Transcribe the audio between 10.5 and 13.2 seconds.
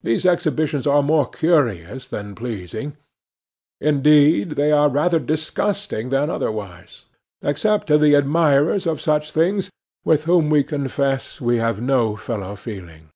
confess we have no fellow feeling.